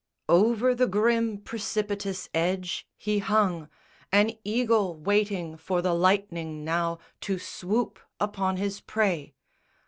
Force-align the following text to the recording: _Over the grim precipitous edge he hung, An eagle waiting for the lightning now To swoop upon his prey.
_Over 0.33 0.73
the 0.73 0.87
grim 0.87 1.37
precipitous 1.41 2.27
edge 2.33 2.87
he 2.97 3.19
hung, 3.19 3.69
An 4.11 4.31
eagle 4.43 4.95
waiting 4.95 5.57
for 5.57 5.83
the 5.83 5.93
lightning 5.93 6.63
now 6.63 6.97
To 7.19 7.37
swoop 7.37 7.99
upon 8.19 8.57
his 8.57 8.81
prey. 8.81 9.35